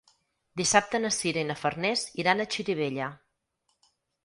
Dissabte 0.61 1.01
na 1.03 1.11
Sira 1.17 1.43
i 1.43 1.47
na 1.51 1.59
Farners 1.65 2.07
iran 2.25 2.41
a 2.41 2.49
Xirivella. 2.57 3.13